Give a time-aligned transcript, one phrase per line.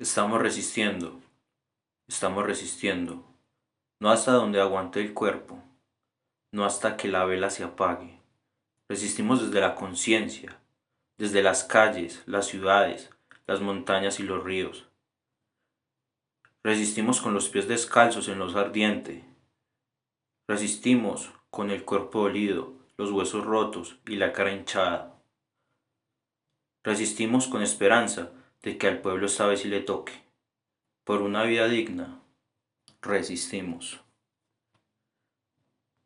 [0.00, 1.20] Estamos resistiendo,
[2.06, 3.24] estamos resistiendo,
[3.98, 5.60] no hasta donde aguante el cuerpo,
[6.52, 8.20] no hasta que la vela se apague.
[8.88, 10.60] Resistimos desde la conciencia,
[11.16, 13.10] desde las calles, las ciudades,
[13.48, 14.86] las montañas y los ríos.
[16.62, 19.24] Resistimos con los pies descalzos en los ardiente.
[20.46, 25.20] Resistimos con el cuerpo dolido, los huesos rotos y la cara hinchada.
[26.84, 28.30] Resistimos con esperanza
[28.68, 30.12] de que al pueblo vez sí le toque.
[31.04, 32.20] Por una vida digna,
[33.00, 34.00] resistimos.